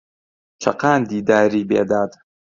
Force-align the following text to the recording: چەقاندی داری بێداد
چەقاندی 0.61 1.21
داری 1.29 1.63
بێداد 1.69 2.11